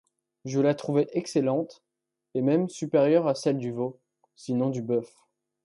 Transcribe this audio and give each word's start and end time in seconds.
Je 0.45 0.59
la 0.59 0.73
trouvai 0.73 1.09
excellente, 1.15 1.83
et 2.33 2.41
même 2.41 2.69
supérieure 2.69 3.27
à 3.27 3.35
celle 3.35 3.59
du 3.59 3.71
veau, 3.71 3.99
sinon 4.35 4.71
du 4.71 4.81
bœuf. 4.81 5.15